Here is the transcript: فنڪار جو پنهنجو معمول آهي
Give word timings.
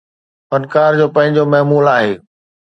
فنڪار 0.49 0.91
جو 1.01 1.05
پنهنجو 1.19 1.43
معمول 1.53 1.85
آهي 1.95 2.13